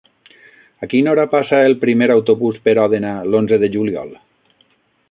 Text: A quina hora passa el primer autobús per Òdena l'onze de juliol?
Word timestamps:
A 0.87 0.87
quina 0.93 1.11
hora 1.11 1.25
passa 1.33 1.59
el 1.67 1.77
primer 1.83 2.09
autobús 2.15 2.59
per 2.65 2.77
Òdena 2.87 3.13
l'onze 3.31 3.65
de 3.67 3.71
juliol? 3.79 4.15